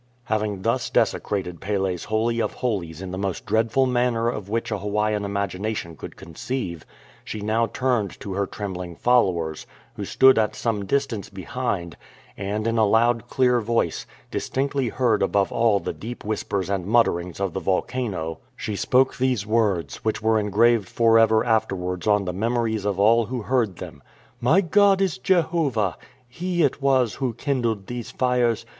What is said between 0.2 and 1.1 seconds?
Having thus